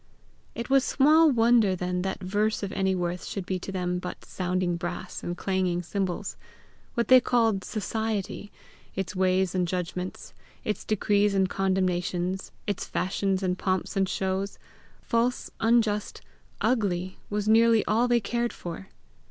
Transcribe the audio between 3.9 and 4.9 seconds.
but sounding